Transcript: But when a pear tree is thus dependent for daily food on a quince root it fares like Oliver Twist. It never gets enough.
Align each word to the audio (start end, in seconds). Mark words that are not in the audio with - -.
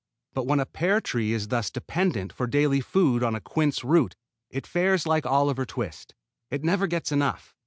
But 0.33 0.47
when 0.47 0.59
a 0.59 0.65
pear 0.65 0.99
tree 0.99 1.31
is 1.31 1.49
thus 1.49 1.69
dependent 1.69 2.33
for 2.33 2.47
daily 2.47 2.81
food 2.81 3.21
on 3.21 3.35
a 3.35 3.39
quince 3.39 3.83
root 3.83 4.15
it 4.49 4.65
fares 4.65 5.05
like 5.05 5.27
Oliver 5.27 5.63
Twist. 5.63 6.15
It 6.49 6.63
never 6.63 6.87
gets 6.87 7.11
enough. 7.11 7.53